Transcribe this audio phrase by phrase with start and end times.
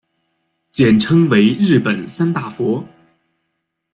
[0.71, 2.83] 简称为日本三大佛。